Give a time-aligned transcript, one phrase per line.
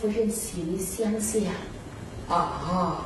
[0.00, 1.42] 夫人心里想想，
[2.26, 3.04] 啊，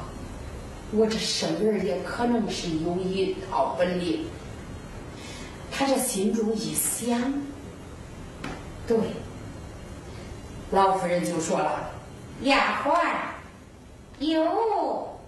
[0.92, 4.26] 我这生儿也可能是有一套本领。
[5.72, 7.34] 他这心中一想，
[8.86, 8.96] 对，
[10.70, 11.90] 老夫人就说了
[12.42, 12.96] ：“丫鬟，
[14.20, 15.18] 有，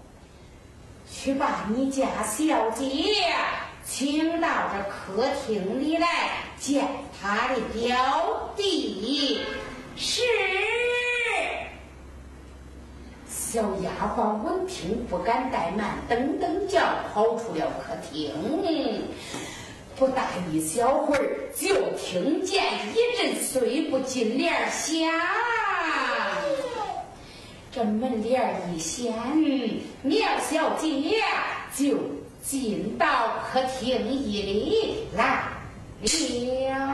[1.11, 2.85] 去把你家小姐
[3.85, 6.07] 请到这客厅里来
[6.57, 6.87] 见
[7.21, 9.41] 他的表弟。”
[9.97, 10.21] 是。
[13.49, 16.81] 小丫鬟闻听不敢怠慢，噔噔叫
[17.13, 18.29] 跑出了客厅。
[19.95, 24.99] 不大一小会儿，就听见一阵碎不进帘响。
[27.71, 29.13] 这门帘一掀，
[30.01, 31.13] 苗小姐
[31.73, 31.97] 就
[32.43, 33.07] 进到
[33.49, 35.45] 客厅里来
[36.01, 36.93] 了。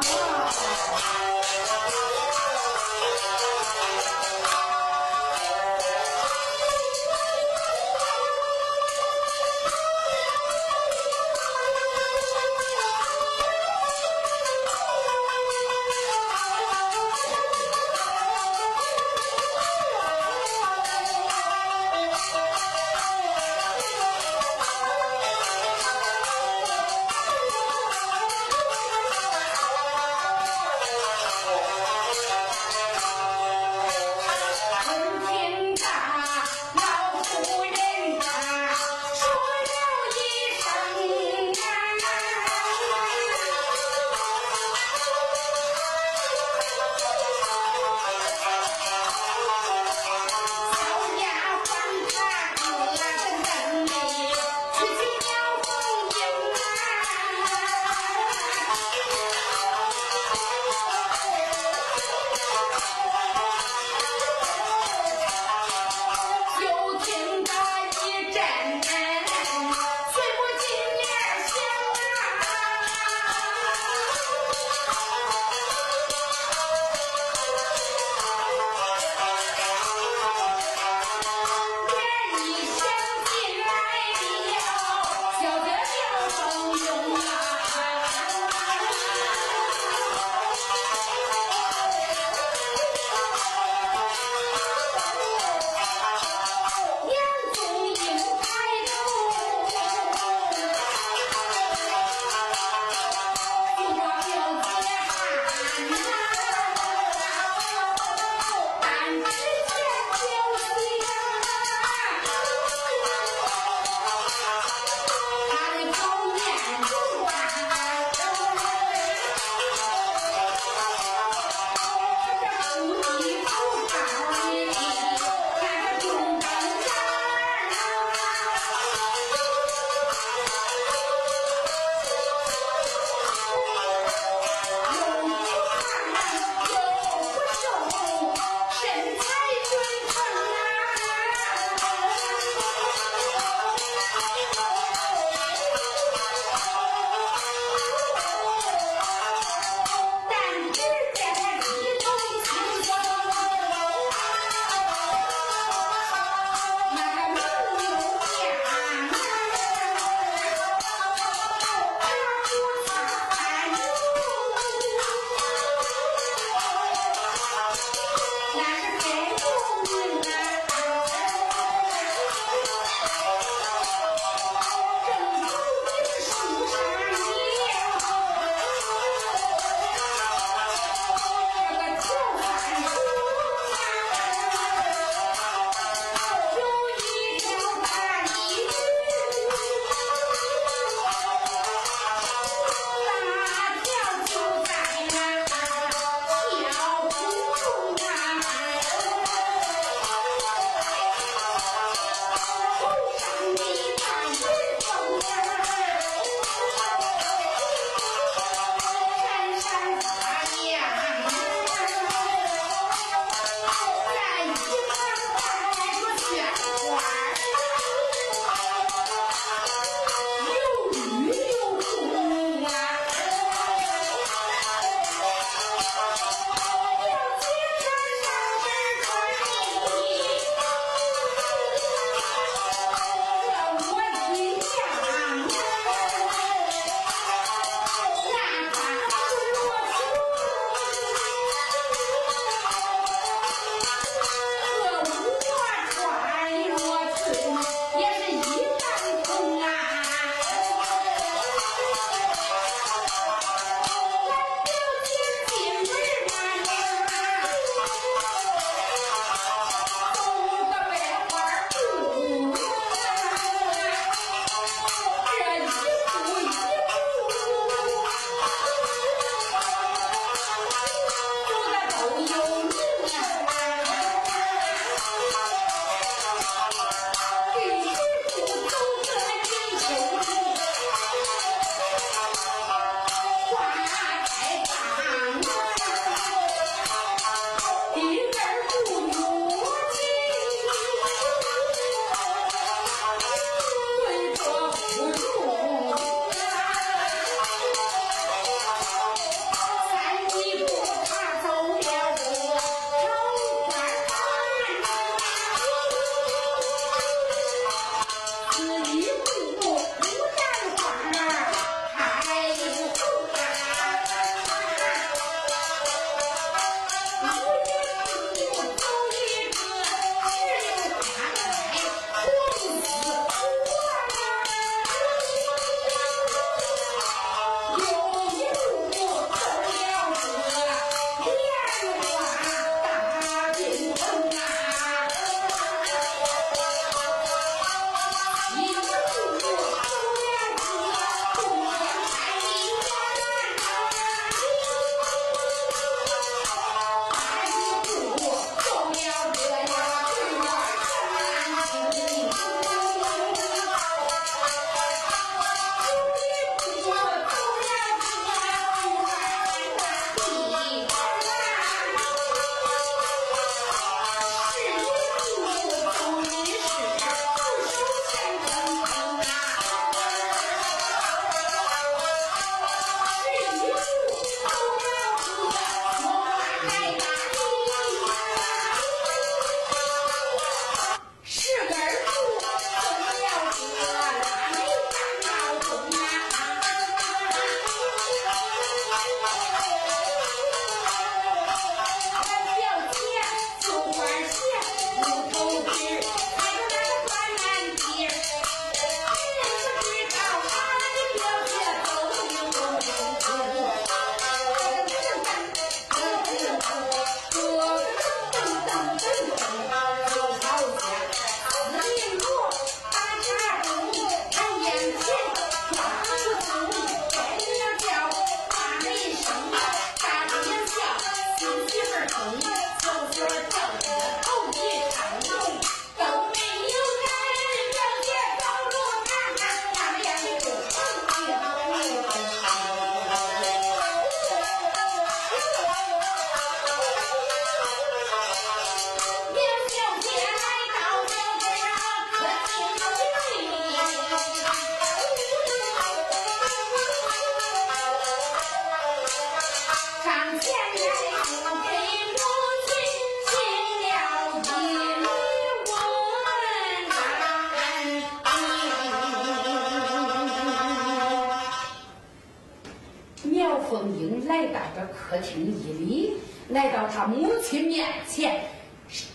[466.84, 468.44] 到他母亲面前，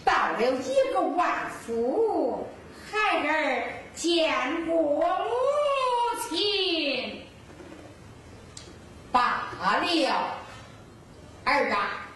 [0.03, 2.47] 道了一个万福
[2.91, 3.63] ：“孩儿
[3.95, 4.33] 见
[4.65, 5.03] 过母
[6.31, 7.25] 亲。”
[9.13, 10.39] 罢了，
[11.45, 12.09] 儿啊，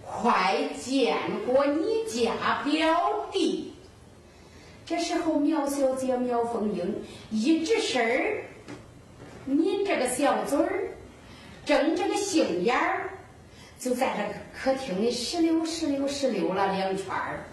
[0.00, 3.74] 快见过你家表弟。
[4.86, 8.44] 这时候，苗小姐苗凤英一吱声儿，
[9.46, 10.90] 抿着个小嘴儿，
[11.64, 13.13] 睁着个杏眼儿，
[13.84, 14.24] 就在这
[14.58, 17.44] 客厅里石溜石溜石溜了两圈儿。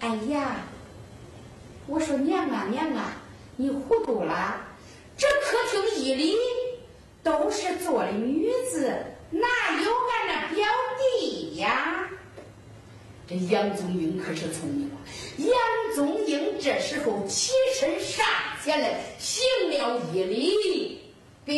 [0.00, 0.62] 哎呀，
[1.86, 3.12] 我说娘啊娘啊，
[3.56, 4.64] 你糊涂了！
[5.14, 6.34] 这客厅一里
[7.22, 8.96] 都是坐的女子，
[9.30, 9.46] 哪
[9.82, 10.66] 有俺那表
[11.20, 12.08] 弟呀？
[13.28, 14.96] 这杨宗英可是聪明啊！
[15.36, 18.24] 杨宗英这时候起身上
[18.62, 21.02] 前来，行了一礼
[21.44, 21.56] ：“表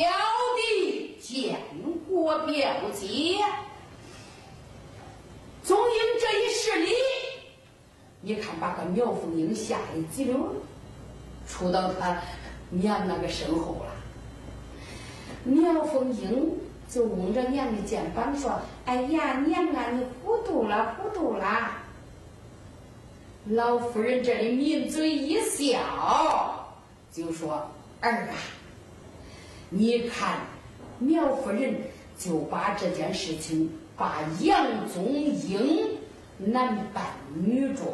[0.57, 1.61] 弟见
[2.09, 2.55] 过表
[2.93, 3.38] 姐。”
[5.62, 6.93] 宗英这一施礼，
[8.21, 10.55] 你看把个苗凤英吓得急溜，
[11.49, 12.21] 出到他
[12.71, 13.93] 娘那个身后了。
[15.45, 16.52] 苗凤英。
[16.88, 21.73] 就拥着娘的肩膀说：“哎呀，娘啊，你糊涂了，糊涂了。”
[23.50, 26.69] 老夫人这里抿嘴一笑，
[27.12, 27.69] 就说
[28.00, 28.35] ：“儿啊，
[29.68, 30.40] 你看，
[30.99, 31.75] 苗夫人
[32.16, 35.88] 就把这件事情，把杨宗英
[36.38, 37.04] 男扮
[37.35, 37.92] 女装，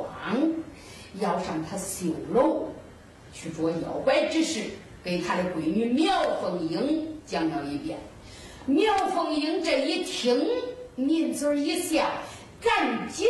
[1.18, 2.68] 要上他绣楼
[3.32, 4.64] 去捉妖怪之事，
[5.02, 7.98] 给他的闺女苗凤英讲了一遍。”
[8.66, 10.46] 苗凤英这一听，
[10.94, 12.04] 抿嘴一笑，
[12.60, 13.26] 赶紧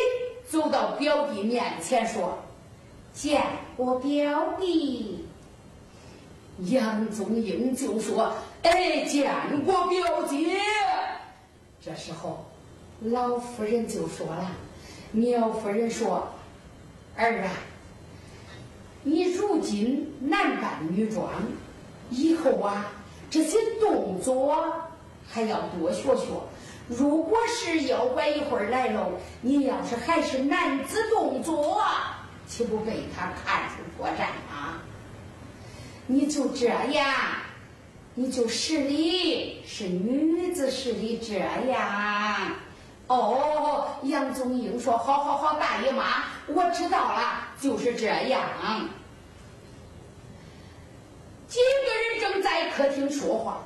[0.46, 2.36] 走到表弟面前说
[3.14, 3.40] ：“见
[3.76, 5.21] 过表弟。”
[6.70, 9.32] 杨宗英就说：“哎，见
[9.64, 10.58] 过表姐。”
[11.84, 12.44] 这时候，
[13.00, 14.50] 老夫人就说了
[15.12, 16.28] ：“苗夫人说，
[17.16, 17.50] 儿啊，
[19.02, 21.30] 你如今男扮女装，
[22.10, 22.92] 以后啊，
[23.30, 24.56] 这些动作。”
[25.30, 26.26] 还要多学学。
[26.88, 29.08] 如果是妖怪一会儿来了，
[29.40, 31.80] 你要是还是男子动作，
[32.46, 34.74] 岂不被他看出破绽吗？
[36.12, 37.14] 你就这样，
[38.14, 42.52] 你就是你，是女子使礼这样。
[43.06, 48.42] 哦，杨宗英说：“好好好，大姨妈，我知道了，就是这样。”
[51.48, 53.62] 几个人正在客厅说话。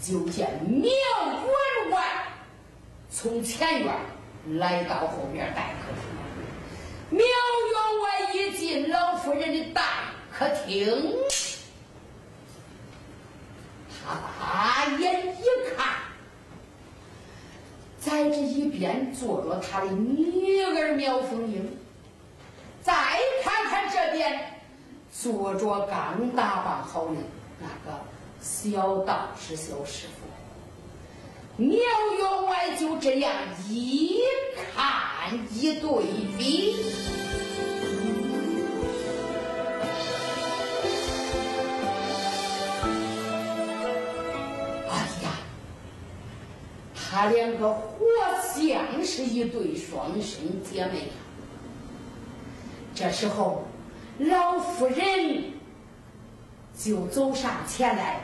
[0.00, 2.04] 就见苗员外
[3.10, 3.92] 从前院
[4.58, 5.90] 来到后边待客。
[7.08, 7.26] 苗员
[8.02, 8.04] 外
[8.34, 10.12] 一进老夫人的大
[10.66, 11.14] 客厅，
[14.04, 15.42] 他大眼一
[15.76, 15.86] 看，
[18.00, 21.78] 在这一边坐着他的女儿苗凤英，
[22.82, 22.92] 再
[23.44, 24.60] 看看这边
[25.12, 27.14] 坐着刚打扮好的
[27.60, 27.98] 那个。
[28.38, 33.32] 小道士、小师傅，苗员外就这样
[33.68, 34.20] 一
[34.54, 36.04] 看一对
[36.38, 36.76] 比，
[47.16, 48.04] 他两个活
[48.44, 51.14] 像是一对双生姐妹呀！
[52.94, 53.64] 这时候，
[54.18, 55.44] 老夫人
[56.78, 58.20] 就走上前来。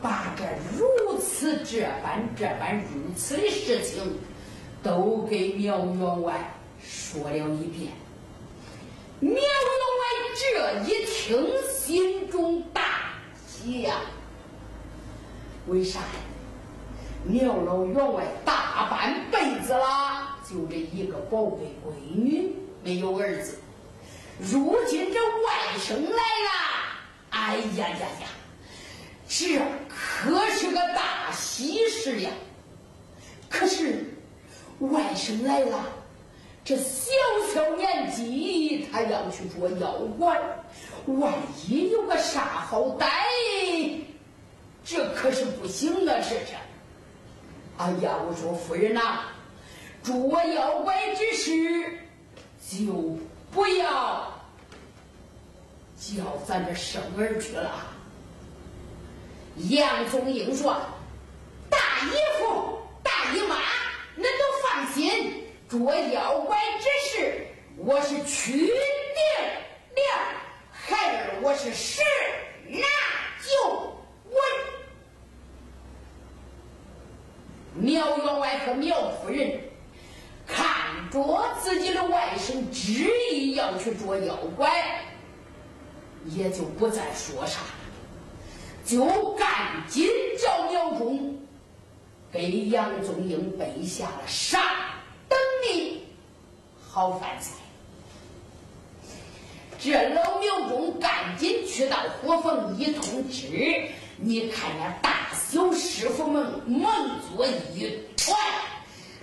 [0.00, 0.44] 把这
[0.78, 4.16] 如此这般这般如此的事情，
[4.80, 7.90] 都给苗员外说了一遍。
[9.18, 10.04] 苗员外
[10.36, 14.02] 这一听，心中大喜呀。
[15.66, 16.06] 为啥呀
[17.26, 22.52] 苗老员外大半辈子了，就这一个宝贝闺女，
[22.82, 23.58] 没有儿子。
[24.38, 26.50] 如今这外甥来了，
[27.30, 28.28] 哎呀呀呀！
[29.26, 32.30] 这可是个大喜事呀！
[33.48, 34.04] 可是
[34.80, 35.86] 外甥来了，
[36.62, 37.10] 这小
[37.54, 40.38] 小年纪他要去做妖怪，
[41.06, 41.32] 万
[41.66, 43.06] 一有个啥好歹，
[44.84, 46.14] 这可是不行啊！
[46.20, 46.54] 这是。
[47.76, 49.24] 哎呀，我说夫人呐，
[50.02, 51.98] 捉妖怪之事
[52.70, 53.18] 就
[53.50, 54.32] 不要
[55.98, 57.70] 叫咱这生儿去了。
[59.70, 60.76] 杨宗英说
[61.68, 63.56] ：“大姨夫、大姨妈，
[64.16, 68.66] 恁都放心，捉妖怪之事，我是去定
[69.96, 70.12] 了。
[70.70, 72.02] 孩儿，我是十
[72.68, 72.86] 拿
[73.40, 73.93] 九
[77.76, 79.60] 苗员外和苗夫人
[80.46, 85.02] 看着自己的外甥执意要去捉妖怪，
[86.26, 87.60] 也就不再说啥，
[88.84, 90.08] 就赶紧
[90.40, 91.38] 叫苗忠
[92.30, 94.62] 给杨宗英备下了上
[95.28, 96.02] 等的
[96.88, 97.54] 好饭菜。
[99.78, 105.13] 这老苗忠赶紧去到火房一通知，你看那大。
[105.54, 106.90] 有师傅们忙
[107.36, 108.36] 作一团。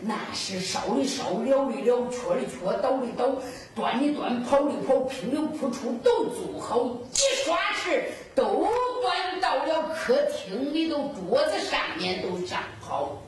[0.03, 3.35] 那是烧的烧，燎的燎，缺的缺，倒的倒，
[3.75, 6.83] 端的端，跑的跑，拼的扑出，都做好。
[7.11, 8.65] 一刷匙都
[9.01, 13.21] 端到了客厅里头，桌子上面都站好。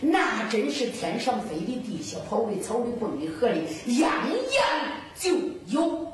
[0.00, 3.64] 那真是天上飞的，地下跑的，草里蹦的，河里
[3.98, 5.30] 样样就
[5.68, 6.12] 有。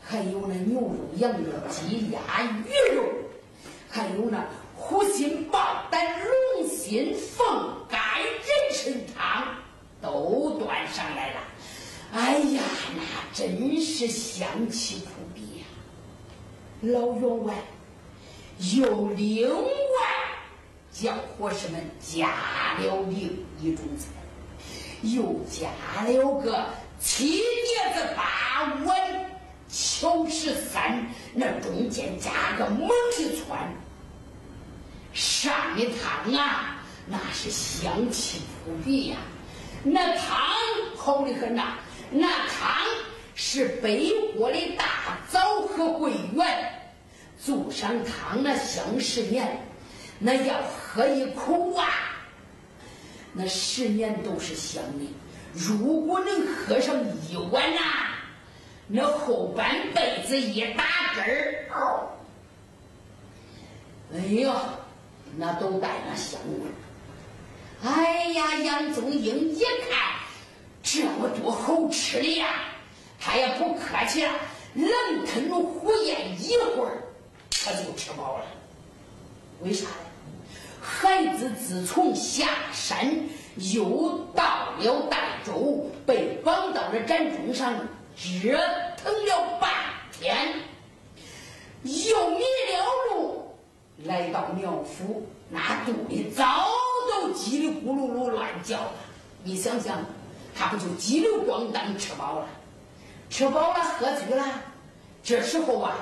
[0.00, 3.04] 还有那牛肉、羊肉、鸡鸭鱼肉，
[3.88, 4.44] 还有那。
[4.92, 8.36] 虎心豹胆龙心凤肝人
[8.74, 9.54] 参汤
[10.02, 11.40] 都端上来了，
[12.12, 12.62] 哎呀，
[12.94, 15.64] 那真是香气扑鼻呀！
[16.82, 17.54] 老员外
[18.74, 19.64] 又另外
[20.92, 22.28] 叫伙食们加
[22.78, 24.08] 了另一种菜，
[25.00, 26.66] 又加了个
[27.00, 29.30] 七碟子八碗
[29.70, 33.72] 裘十三，那中间加个猛一窜。
[35.12, 39.16] 上的汤啊，那是香气扑鼻呀！
[39.84, 40.38] 那汤
[40.96, 41.74] 好的很呐，
[42.10, 42.78] 那汤
[43.34, 46.72] 是北国的大枣和桂圆，
[47.38, 49.66] 做上汤那香十年，
[50.18, 51.86] 那要喝一口啊，
[53.32, 55.06] 那十年都是香的。
[55.52, 56.96] 如果能喝上
[57.28, 57.80] 一碗呐，
[58.86, 60.84] 那后半辈子一打
[61.16, 61.24] 根
[61.70, 62.08] 儿，
[64.14, 64.54] 哎呦！
[65.36, 70.20] 那都带那香味哎呀，杨宗英一看
[70.82, 72.64] 这么多好吃的呀，
[73.18, 74.32] 他也不客气了，
[74.74, 74.88] 冷
[75.26, 77.02] 吞虎咽一会儿，
[77.50, 78.44] 他就吃饱了。
[79.60, 79.86] 为啥
[80.80, 87.74] 孩子自从下山又到了儋州，被绑到了毡中上，
[88.16, 88.58] 折
[89.02, 89.70] 腾了半
[90.12, 90.52] 天，
[91.84, 93.31] 又迷了路。
[94.04, 96.66] 来到苗府，那肚里早
[97.10, 98.92] 都叽里咕噜噜乱叫了。
[99.44, 99.98] 你想想，
[100.54, 102.46] 他不就叽里咣当吃饱了，
[103.30, 104.44] 吃饱了喝足了。
[105.22, 105.94] 这时候啊，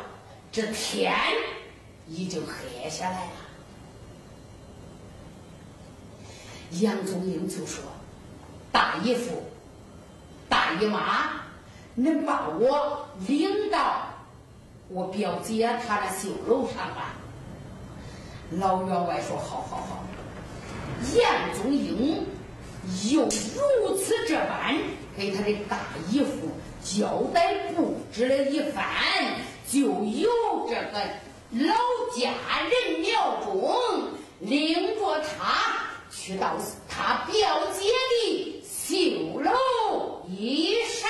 [0.50, 1.14] 这天
[2.08, 3.32] 已经黑下来了。
[6.80, 7.84] 杨宗英就说
[8.72, 9.42] ：“大姨夫、
[10.48, 11.42] 大姨妈，
[11.96, 14.06] 能把我领到
[14.88, 17.16] 我表姐她的绣楼上吧？”
[18.58, 20.04] 老员外说：“好好好。”
[21.16, 22.26] 杨宗英
[23.12, 24.76] 又如此这般
[25.16, 25.78] 给他的大
[26.10, 26.50] 姨夫
[26.82, 28.84] 交代布置了一番，
[29.66, 30.28] 就由
[30.68, 31.00] 这个
[31.52, 31.74] 老
[32.14, 32.30] 家
[32.62, 33.78] 人苗忠
[34.40, 36.56] 领着他去到
[36.88, 39.50] 他表姐的绣楼
[40.28, 41.08] 一上